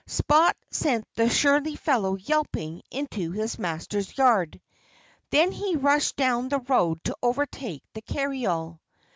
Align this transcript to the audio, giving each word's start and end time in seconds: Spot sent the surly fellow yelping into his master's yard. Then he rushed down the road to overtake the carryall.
Spot 0.07 0.57
sent 0.71 1.07
the 1.13 1.29
surly 1.29 1.75
fellow 1.75 2.15
yelping 2.15 2.81
into 2.89 3.29
his 3.33 3.59
master's 3.59 4.17
yard. 4.17 4.59
Then 5.29 5.51
he 5.51 5.75
rushed 5.75 6.15
down 6.15 6.49
the 6.49 6.59
road 6.61 7.03
to 7.03 7.15
overtake 7.21 7.83
the 7.93 8.01
carryall. 8.01 8.79